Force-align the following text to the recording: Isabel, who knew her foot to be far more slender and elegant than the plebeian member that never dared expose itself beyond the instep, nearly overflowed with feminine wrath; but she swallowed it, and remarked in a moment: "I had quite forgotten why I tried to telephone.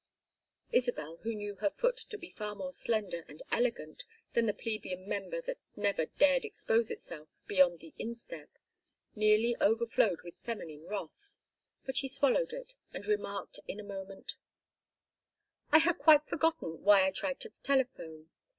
Isabel, 0.71 1.17
who 1.17 1.35
knew 1.35 1.57
her 1.57 1.69
foot 1.69 1.95
to 2.09 2.17
be 2.17 2.31
far 2.31 2.55
more 2.55 2.71
slender 2.71 3.23
and 3.27 3.43
elegant 3.51 4.03
than 4.33 4.47
the 4.47 4.53
plebeian 4.55 5.07
member 5.07 5.41
that 5.41 5.59
never 5.75 6.07
dared 6.07 6.43
expose 6.43 6.89
itself 6.89 7.29
beyond 7.45 7.81
the 7.81 7.93
instep, 7.99 8.49
nearly 9.15 9.55
overflowed 9.61 10.23
with 10.23 10.39
feminine 10.41 10.87
wrath; 10.87 11.29
but 11.85 11.95
she 11.97 12.07
swallowed 12.07 12.51
it, 12.51 12.73
and 12.91 13.05
remarked 13.05 13.59
in 13.67 13.79
a 13.79 13.83
moment: 13.83 14.33
"I 15.71 15.77
had 15.77 15.99
quite 15.99 16.25
forgotten 16.25 16.81
why 16.81 17.05
I 17.05 17.11
tried 17.11 17.39
to 17.41 17.51
telephone. 17.61 18.31